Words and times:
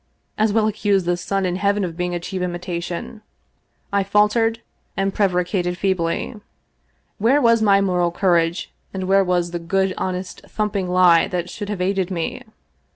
As 0.35 0.51
well 0.51 0.65
accuse 0.67 1.03
the 1.03 1.15
sun 1.15 1.45
in 1.45 1.57
heaven 1.57 1.83
of 1.85 1.95
being 1.95 2.15
a 2.15 2.19
cheap 2.19 2.41
imitation. 2.41 3.21
I 3.93 4.03
faltered 4.03 4.61
and 4.97 5.13
pre 5.13 5.27
varicated 5.27 5.77
feebly. 5.77 6.37
Where 7.19 7.39
was 7.39 7.61
my 7.61 7.81
moral 7.81 8.11
courage, 8.11 8.73
and 8.95 9.03
where 9.03 9.23
was 9.23 9.51
the 9.51 9.59
good, 9.59 9.93
honest, 9.99 10.41
thumping 10.49 10.89
lie 10.89 11.27
that 11.27 11.51
should 11.51 11.69
have 11.69 11.81
aided 11.81 12.09
me 12.09 12.41